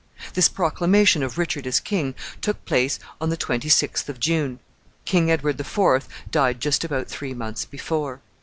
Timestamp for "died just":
6.31-6.83